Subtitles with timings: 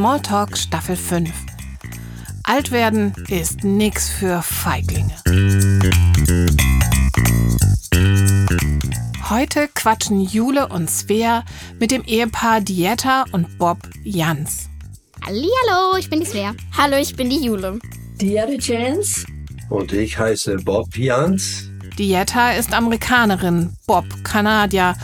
[0.00, 1.30] Smalltalk Staffel 5.
[2.44, 5.14] Alt werden ist nix für Feiglinge.
[9.28, 11.44] Heute quatschen Jule und Svea
[11.78, 14.70] mit dem Ehepaar Dieta und Bob Jans.
[15.20, 16.54] Hallo, ich bin die Svea.
[16.74, 17.78] Hallo, ich bin die Jule.
[18.18, 19.26] Dieta Jans.
[19.68, 21.68] Und ich heiße Bob Jans.
[21.98, 24.94] Dieta ist Amerikanerin, Bob Kanadier.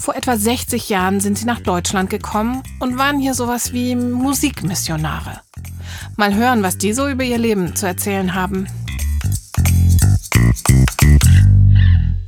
[0.00, 5.42] Vor etwa 60 Jahren sind sie nach Deutschland gekommen und waren hier sowas wie Musikmissionare.
[6.16, 8.66] Mal hören, was die so über ihr Leben zu erzählen haben.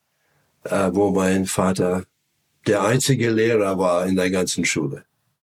[0.65, 2.03] äh, wo mein Vater
[2.69, 5.05] der einzige Lehrer war in der ganzen Schule.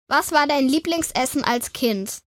[0.07, 2.19] Was war dein Lieblingsessen als Kind?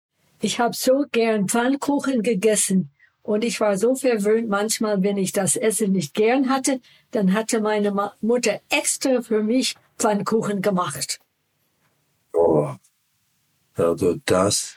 [0.40, 2.90] Ich habe so gern Pfannkuchen gegessen
[3.22, 6.80] und ich war so verwöhnt manchmal, wenn ich das Essen nicht gern hatte,
[7.12, 11.20] dann hatte meine Mutter extra für mich Pfannkuchen gemacht.
[12.32, 12.74] Oh,
[13.74, 14.74] also das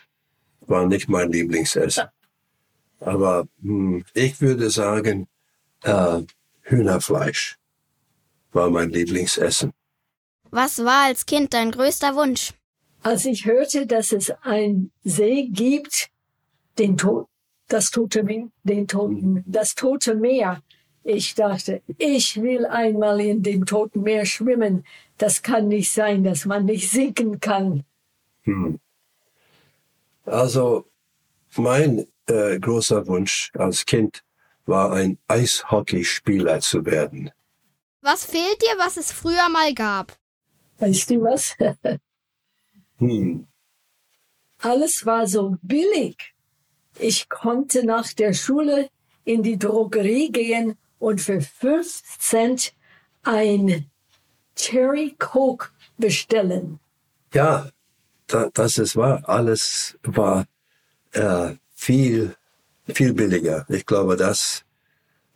[0.62, 2.06] war nicht mein Lieblingsessen.
[3.00, 5.28] Aber hm, ich würde sagen,
[5.84, 6.22] äh,
[6.62, 7.58] Hühnerfleisch
[8.52, 9.74] war mein Lieblingsessen.
[10.56, 12.54] Was war als Kind dein größter Wunsch?
[13.04, 16.08] Als ich hörte, dass es einen See gibt,
[16.80, 17.28] den Tod,
[17.68, 20.64] das tote Meer, den Toten, das tote Meer,
[21.04, 24.86] ich dachte, ich will einmal in dem Toten Meer schwimmen.
[25.18, 27.84] Das kann nicht sein, dass man nicht sinken kann.
[28.44, 28.80] Hm.
[30.24, 30.86] Also
[31.58, 34.24] mein äh, großer Wunsch als Kind
[34.66, 37.32] war ein Eishockeyspieler zu werden.
[38.00, 40.18] Was fehlt dir, was es früher mal gab?
[40.80, 41.56] Weißt du was?
[42.98, 43.48] hm.
[44.60, 46.18] Alles war so billig.
[47.00, 48.90] Ich konnte nach der Schule
[49.26, 52.74] in die Drogerie gehen und für fünf Cent
[53.24, 53.90] ein
[54.56, 56.80] Cherry Coke bestellen.
[57.34, 57.70] Ja,
[58.28, 59.24] da, das ist wahr.
[59.28, 60.46] Alles war
[61.12, 62.36] äh, viel,
[62.88, 63.66] viel billiger.
[63.70, 64.64] Ich glaube, das,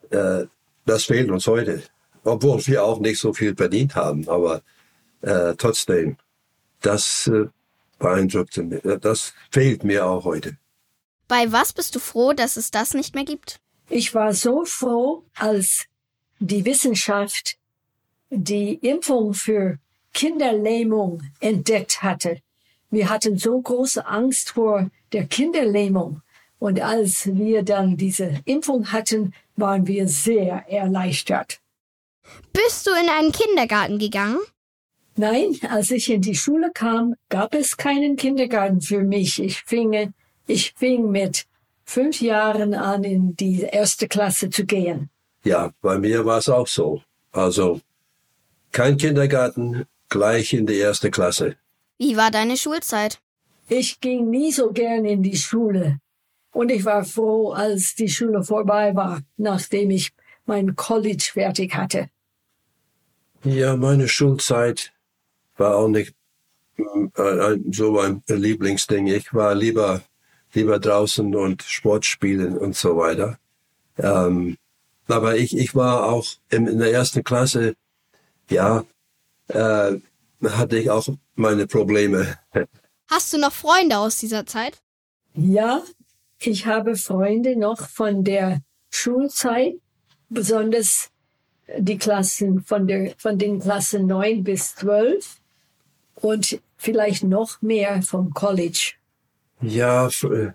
[0.10, 0.46] äh,
[0.86, 1.84] das fehlt uns heute.
[2.24, 4.62] Obwohl wir auch nicht so viel verdient haben, aber
[5.22, 6.18] äh, trotzdem,
[6.82, 7.46] das äh,
[7.98, 8.82] beeindruckte mich.
[9.02, 10.58] Das fehlt mir auch heute.
[11.28, 13.60] Bei was bist du froh, dass es das nicht mehr gibt?
[13.90, 15.86] Ich war so froh, als
[16.40, 17.58] die Wissenschaft
[18.30, 19.78] die Impfung für
[20.14, 22.42] Kinderlähmung entdeckt hatte.
[22.90, 26.22] Wir hatten so große Angst vor der Kinderlähmung.
[26.58, 31.60] Und als wir dann diese Impfung hatten, waren wir sehr erleichtert.
[32.54, 34.40] Bist du in einen Kindergarten gegangen?
[35.20, 39.44] Nein, als ich in die Schule kam, gab es keinen Kindergarten für mich.
[39.44, 40.14] Ich fing,
[40.48, 41.46] ich fing mit
[41.84, 45.10] fünf Jahren an, in die erste Klasse zu gehen.
[45.44, 47.04] Ja, bei mir war es auch so.
[47.34, 47.82] Also
[48.72, 51.58] kein Kindergarten, gleich in die erste Klasse.
[51.98, 53.20] Wie war deine Schulzeit?
[53.68, 56.00] Ich ging nie so gern in die Schule.
[56.54, 60.14] Und ich war froh, als die Schule vorbei war, nachdem ich
[60.46, 62.10] mein College fertig hatte.
[63.44, 64.94] Ja, meine Schulzeit
[65.60, 66.14] war auch nicht
[66.78, 69.08] äh, so ein Lieblingsding.
[69.08, 70.02] Ich war lieber
[70.54, 73.38] lieber draußen und Sport spielen und so weiter.
[73.98, 74.58] Ähm,
[75.08, 77.76] aber ich, ich war auch in, in der ersten Klasse,
[78.50, 78.84] ja,
[79.48, 79.98] äh,
[80.44, 82.38] hatte ich auch meine Probleme.
[83.08, 84.82] Hast du noch Freunde aus dieser Zeit?
[85.34, 85.84] Ja,
[86.40, 89.76] ich habe Freunde noch von der Schulzeit,
[90.30, 91.10] besonders
[91.78, 95.38] die Klassen von der, von den Klassen neun bis zwölf
[96.22, 98.94] und vielleicht noch mehr vom College.
[99.62, 100.10] Ja,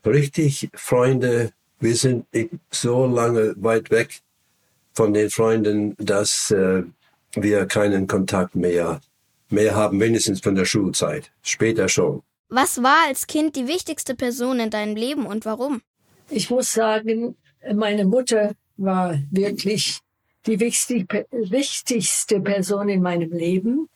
[0.07, 1.53] richtig, Freunde.
[1.81, 2.27] Wir sind
[2.71, 4.21] so lange weit weg
[4.95, 6.85] von den Freunden, dass äh,
[7.35, 9.01] wir keinen Kontakt mehr,
[9.51, 11.31] mehr haben, wenigstens von der Schulzeit.
[11.43, 12.23] Später schon.
[12.49, 15.83] Was war als Kind die wichtigste Person in deinem Leben und warum?
[16.31, 17.37] Ich muss sagen,
[17.75, 20.01] meine Mutter war wirklich
[20.47, 23.89] die wichtigste Person in meinem Leben.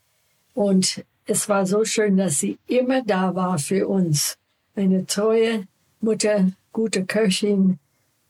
[0.54, 4.36] Und es war so schön, dass sie immer da war für uns
[4.74, 5.66] eine treue
[6.00, 7.78] Mutter, gute Köchin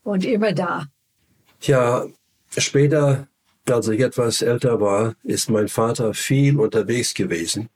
[0.02, 0.86] und immer da.
[1.60, 2.06] Ja,
[2.56, 3.28] später,
[3.68, 7.68] als ich etwas älter war, ist mein Vater viel unterwegs gewesen.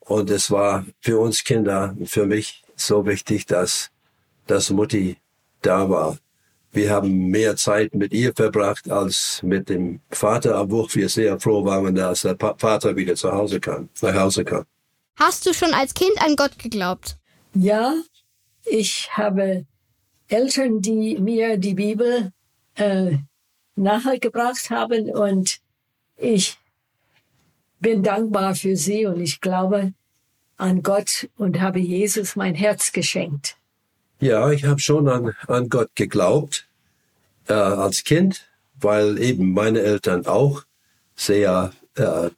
[0.00, 3.90] Und es war für uns Kinder, für mich so wichtig, dass,
[4.46, 5.16] dass Mutti
[5.62, 6.18] da war.
[6.74, 11.64] Wir haben mehr Zeit mit ihr verbracht als mit dem Vater, obwohl wir sehr froh
[11.64, 14.64] waren, dass der Vater wieder zu Hause kam, nach Hause kam.
[15.16, 17.16] Hast du schon als Kind an Gott geglaubt?
[17.54, 17.94] Ja,
[18.64, 19.66] ich habe
[20.26, 22.32] Eltern, die mir die Bibel
[22.74, 23.18] äh,
[23.76, 25.60] nahegebracht haben und
[26.16, 26.58] ich
[27.78, 29.92] bin dankbar für sie und ich glaube
[30.56, 33.58] an Gott und habe Jesus mein Herz geschenkt.
[34.24, 36.66] Ja, ich habe schon an, an Gott geglaubt
[37.46, 38.48] äh, als Kind,
[38.80, 40.62] weil eben meine Eltern auch
[41.14, 42.30] sehr äh,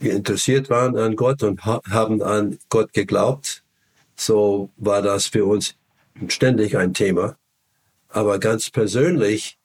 [0.00, 3.62] interessiert waren an Gott und ha haben an Gott geglaubt.
[4.16, 5.76] So war das für uns
[6.26, 7.36] ständig ein Thema.
[8.08, 9.56] Aber ganz persönlich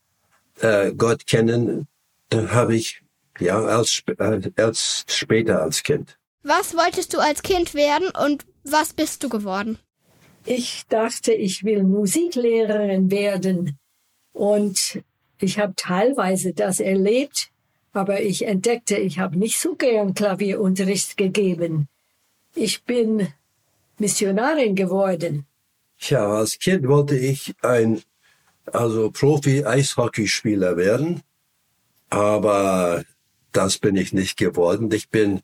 [0.60, 1.88] äh, Gott kennen
[2.30, 3.02] äh, habe ich
[3.40, 6.16] ja als, äh, als später als Kind.
[6.44, 9.80] Was wolltest du als Kind werden und was bist du geworden?
[10.45, 13.78] Ich dachte, ich will Musiklehrerin werden
[14.34, 15.01] und
[15.40, 17.50] ich habe teilweise das erlebt,
[17.94, 21.88] aber ich entdeckte, ich habe nicht so gern Klavierunterricht gegeben.
[22.56, 23.28] Ich bin
[24.00, 25.45] Missionarin geworden.
[26.00, 28.01] Ja, als Kind wollte ich ein
[28.66, 31.22] also Profi-Eishockeyspieler werden,
[32.10, 33.04] aber
[33.51, 34.92] das bin ich nicht geworden.
[34.92, 35.42] Ich bin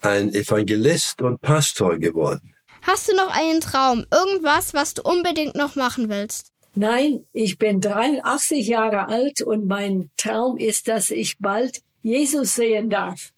[0.00, 2.54] ein Evangelist und Pastor geworden.
[2.82, 6.52] Hast du noch einen Traum, irgendwas, was du unbedingt noch machen willst?
[6.74, 12.90] Nein, ich bin 83 Jahre alt und mein Traum ist, dass ich bald Jesus sehen
[12.90, 13.32] darf.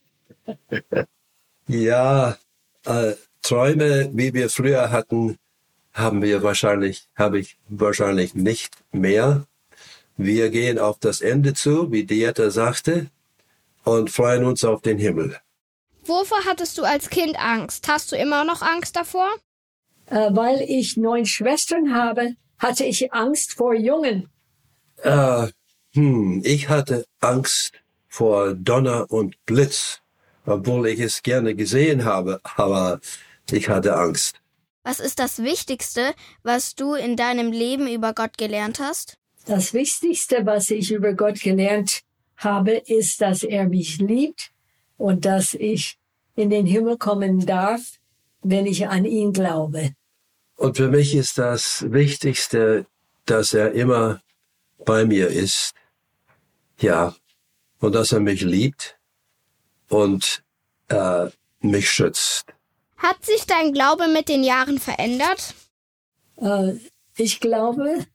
[1.68, 2.38] ja,
[2.86, 3.12] äh,
[3.42, 5.36] Träume, wie wir früher hatten,
[5.92, 9.46] haben wir wahrscheinlich, habe ich wahrscheinlich nicht mehr.
[10.16, 13.10] Wir gehen auf das Ende zu, wie Dieta sagte,
[13.84, 15.36] und freuen uns auf den Himmel.
[16.06, 17.88] Wovor hattest du als Kind Angst?
[17.88, 19.28] Hast du immer noch Angst davor?
[20.06, 24.28] Äh, weil ich neun Schwestern habe, hatte ich Angst vor Jungen.
[25.02, 25.48] Äh,
[25.94, 27.72] hm, ich hatte Angst
[28.08, 30.00] vor Donner und Blitz,
[30.44, 33.00] obwohl ich es gerne gesehen habe, aber
[33.50, 34.40] ich hatte Angst.
[34.82, 39.16] Was ist das Wichtigste, was du in deinem Leben über Gott gelernt hast?
[39.46, 42.02] Das Wichtigste, was ich über Gott gelernt
[42.36, 44.53] habe, ist, dass er mich liebt
[44.96, 45.98] und dass ich
[46.36, 47.98] in den Himmel kommen darf,
[48.42, 49.94] wenn ich an ihn glaube.
[50.56, 52.86] Und für mich ist das Wichtigste,
[53.26, 54.20] dass er immer
[54.84, 55.72] bei mir ist.
[56.78, 57.14] Ja.
[57.80, 58.98] Und dass er mich liebt
[59.88, 60.42] und
[60.88, 61.26] äh,
[61.60, 62.46] mich schützt.
[62.96, 65.54] Hat sich dein Glaube mit den Jahren verändert?
[66.36, 66.74] Äh,
[67.16, 68.06] ich glaube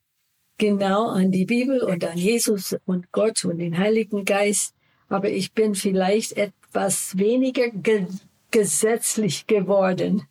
[0.57, 4.73] genau an die Bibel und an Jesus und Gott und den Heiligen Geist,
[5.07, 6.33] aber ich bin vielleicht
[6.69, 8.07] etwas weniger ge
[8.51, 10.27] gesetzlich geworden.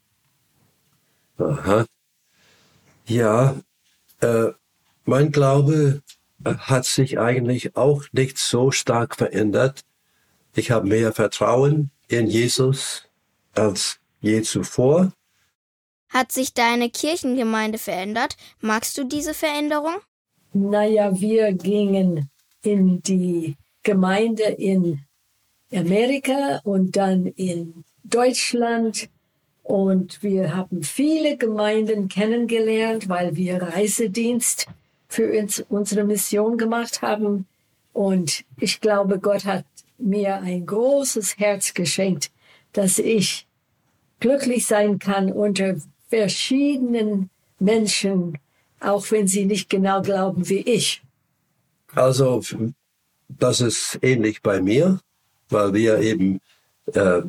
[1.39, 1.87] Aha.
[3.07, 3.61] Ja,
[4.21, 4.49] äh,
[5.05, 6.03] mein Glaube
[6.45, 9.83] äh, hat sich eigentlich auch nicht so stark verändert.
[10.55, 13.05] Ich habe mehr Vertrauen in Jesus
[13.55, 15.13] als je zuvor.
[16.09, 18.37] Hat sich deine Kirchengemeinde verändert?
[18.61, 19.97] Magst du diese Veränderung?
[20.53, 22.31] Naja, wir gingen
[22.63, 25.05] in die Gemeinde in
[25.73, 29.09] Amerika und dann in Deutschland
[29.69, 34.67] und wir haben viele Gemeinden kennengelernt, weil wir Reisedienst
[35.09, 37.47] für uns, unsere Mission gemacht haben.
[37.93, 39.67] Und ich glaube, Gott hat
[39.99, 42.31] mir ein großes Herz geschenkt,
[42.73, 43.47] dass ich
[44.21, 45.77] glücklich sein kann unter
[46.09, 48.39] verschiedenen Menschen,
[48.81, 51.03] auch wenn sie nicht genau glauben wie ich.
[51.95, 52.43] Also,
[53.29, 55.01] das ist ähnlich bei mir,
[55.51, 56.41] weil wir eben
[56.93, 57.23] äh,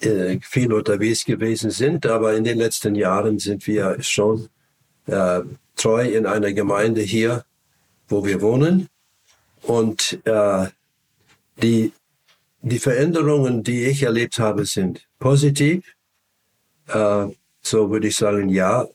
[0.00, 4.48] äh, viel unterwegs gewesen sind, aber in den letzten Jahren sind wir schon
[5.06, 5.40] äh,
[5.76, 7.44] treu in einer Gemeinde hier,
[8.08, 8.88] wo wir wohnen.
[9.62, 10.66] Und äh,
[11.62, 11.92] die
[12.62, 15.84] die Veränderungen, die ich erlebt habe, sind positiv.
[16.88, 17.26] Äh,
[17.62, 18.86] so würde ich sagen, ja,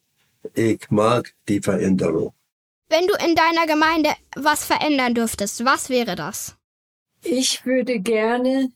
[0.54, 2.34] ich mag die Veränderung.
[2.90, 6.56] Wenn du in deiner Gemeinde was verändern dürftest, was wäre das?
[7.24, 8.72] Ich würde gerne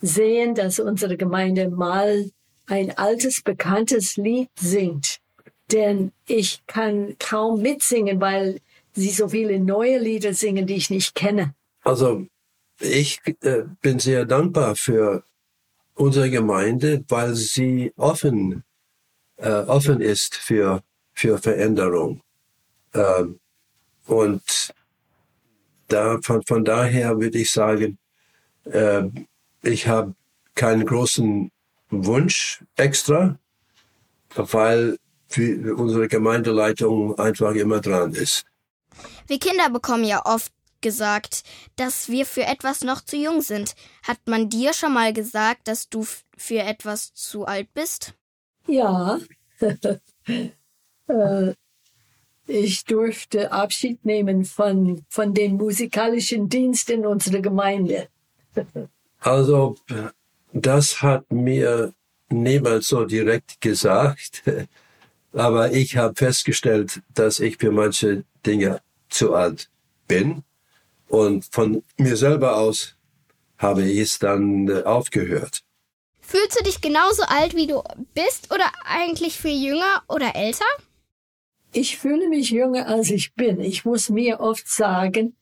[0.00, 2.30] sehen, dass unsere Gemeinde mal
[2.66, 5.18] ein altes, bekanntes Lied singt.
[5.70, 8.60] Denn ich kann kaum mitsingen, weil
[8.92, 11.54] sie so viele neue Lieder singen, die ich nicht kenne.
[11.82, 12.26] Also
[12.80, 15.24] ich äh, bin sehr dankbar für
[15.94, 18.64] unsere Gemeinde, weil sie offen,
[19.36, 20.82] äh, offen ist für
[21.12, 22.22] für Veränderung.
[22.94, 23.38] Ähm,
[24.06, 24.74] und
[25.92, 27.98] da, von, von daher würde ich sagen,
[28.64, 29.02] äh,
[29.62, 30.14] ich habe
[30.54, 31.50] keinen großen
[31.90, 33.38] Wunsch extra,
[34.34, 34.96] weil
[35.36, 38.44] unsere Gemeindeleitung einfach immer dran ist.
[39.26, 41.42] Wir Kinder bekommen ja oft gesagt,
[41.76, 43.74] dass wir für etwas noch zu jung sind.
[44.02, 46.04] Hat man dir schon mal gesagt, dass du
[46.36, 48.14] für etwas zu alt bist?
[48.66, 49.18] Ja.
[51.08, 51.54] Äh,
[52.52, 58.08] ich durfte Abschied nehmen von, von dem musikalischen Dienst in unserer Gemeinde.
[59.24, 59.76] Also,
[60.52, 61.92] das hat mir
[62.28, 64.42] niemand so direkt gesagt.
[65.32, 69.70] Aber ich habe festgestellt, dass ich für manche Dinge zu alt
[70.08, 70.42] bin.
[71.06, 72.96] Und von mir selber aus
[73.58, 75.62] habe ich es dann aufgehört.
[76.20, 77.80] Fühlst du dich genauso alt, wie du
[78.14, 80.64] bist, oder eigentlich viel jünger oder älter?
[81.72, 83.60] Ich fühle mich jünger, als ich bin.
[83.60, 85.34] Ich muss mir oft sagen,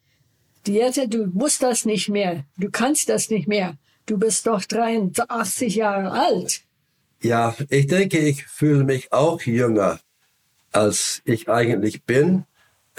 [0.67, 2.45] Diete, du musst das nicht mehr.
[2.57, 3.77] Du kannst das nicht mehr.
[4.07, 6.63] Du bist doch 83 Jahre alt.
[7.23, 10.01] Ja, ich denke, ich fühle mich auch jünger,
[10.73, 12.45] als ich eigentlich bin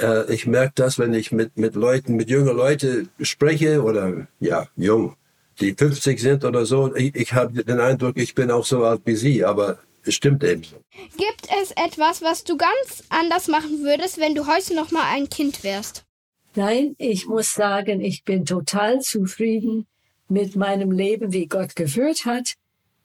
[0.02, 4.68] äh, ich merke das, wenn ich mit, mit Leuten, mit jungen Leuten spreche oder ja,
[4.76, 5.16] jung,
[5.60, 6.94] die 50 sind oder so.
[6.96, 10.44] Ich, ich habe den Eindruck, ich bin auch so alt wie sie, aber es stimmt
[10.44, 10.78] eben so.
[11.18, 15.30] Gibt es etwas, was du ganz anders machen würdest, wenn du heute noch mal ein
[15.30, 16.06] Kind wärst?
[16.56, 19.88] Nein, ich muss sagen, ich bin total zufrieden
[20.28, 22.56] mit meinem Leben, wie Gott geführt hat.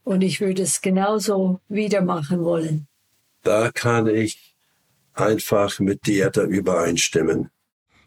[0.05, 2.87] Und ich würde es genauso wieder machen wollen.
[3.43, 4.55] Da kann ich
[5.15, 7.51] einfach mit Dieta übereinstimmen.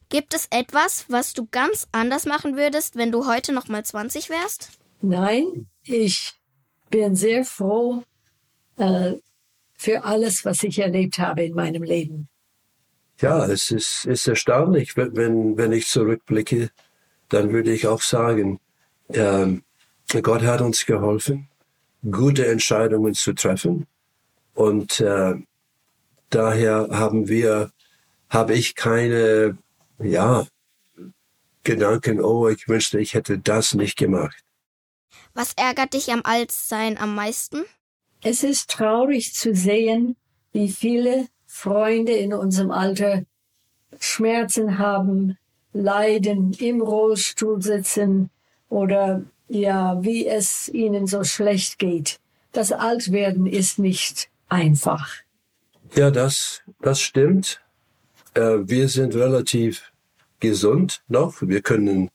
[0.10, 4.30] Gibt es etwas, was du ganz anders machen würdest, wenn du heute noch mal 20
[4.30, 4.72] wärst?
[5.02, 6.34] Nein, ich
[6.90, 8.04] bin sehr froh
[8.80, 9.16] äh,
[9.78, 12.28] für alles, was ich erlebt habe in meinem Leben.
[13.20, 16.70] Ja, es ist, ist erstaunlich, wenn, wenn ich zurückblicke,
[17.28, 18.60] dann würde ich auch sagen,
[19.10, 19.48] äh,
[20.22, 21.50] Gott hat uns geholfen,
[22.10, 23.88] gute Entscheidungen zu treffen.
[24.54, 25.36] Und äh,
[26.30, 27.72] daher haben wir,
[28.30, 29.58] habe ich keine,
[30.00, 30.48] ja,
[31.64, 34.44] Gedanken, oh, ich wünschte, ich hätte das nicht gemacht.
[35.34, 37.64] Was ärgert dich am Altsein am meisten?
[38.22, 40.16] Es ist traurig zu sehen,
[40.52, 43.24] wie viele Freunde in unserem Alter
[44.00, 45.38] Schmerzen haben,
[45.74, 48.30] leiden, im Rollstuhl sitzen
[48.70, 52.20] oder ja, wie es ihnen so schlecht geht.
[52.52, 55.10] Das Altwerden ist nicht einfach.
[55.96, 57.62] Ja, das, das stimmt.
[58.34, 59.92] Äh, wir sind relativ
[60.40, 61.42] gesund noch.
[61.42, 62.10] Wir können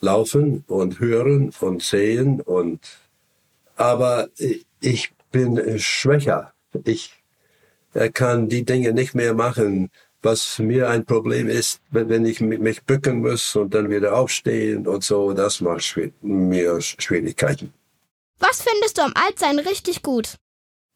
[0.00, 2.80] laufen und hören und sehen und,
[3.76, 4.28] aber
[4.80, 6.52] ich bin schwächer.
[6.84, 7.12] Ich
[8.12, 9.90] kann die Dinge nicht mehr machen,
[10.22, 15.02] was mir ein Problem ist, wenn ich mich bücken muss und dann wieder aufstehen und
[15.04, 17.74] so, das macht mir Schwierigkeiten.
[18.38, 20.36] Was findest du am Altsein richtig gut?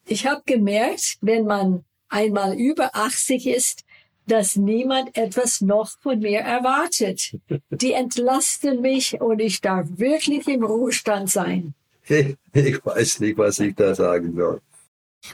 [0.06, 3.84] Ich habe gemerkt, wenn man einmal über 80 ist,
[4.26, 7.36] dass niemand etwas noch von mir erwartet.
[7.70, 11.74] Die entlasten mich und ich darf wirklich im Ruhestand sein.
[12.52, 14.60] Ich weiß nicht, was ich da sagen soll.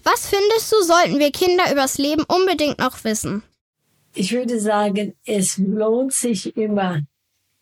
[0.02, 3.43] Was findest du, sollten wir Kinder übers Leben unbedingt noch wissen?
[4.14, 7.02] Ich würde sagen, es lohnt sich immer,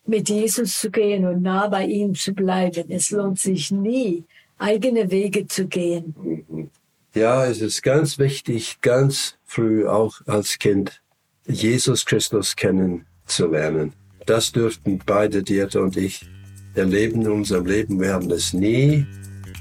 [0.05, 2.89] mit Jesus zu gehen und nah bei ihm zu bleiben.
[2.89, 4.23] Es lohnt sich nie,
[4.57, 6.69] eigene Wege zu gehen.
[7.15, 11.01] Ja, es ist ganz wichtig, ganz früh auch als Kind
[11.45, 13.93] Jesus Christus kennenzulernen.
[14.25, 16.25] Das dürften beide, Dieta und ich,
[16.75, 17.99] erleben in unserem Leben.
[17.99, 19.05] Wir haben es nie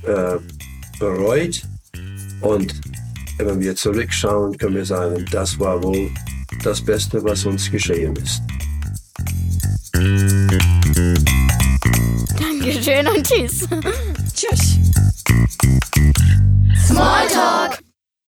[0.05, 0.37] äh,
[0.99, 1.63] bereut.
[2.41, 2.75] Und
[3.39, 6.11] wenn wir zurückschauen, können wir sagen, das war wohl
[6.63, 8.43] das Beste, was uns geschehen ist.
[12.39, 13.69] Dankeschön und tschüss.
[14.35, 14.79] tschüss.
[16.87, 17.82] Smalltalk.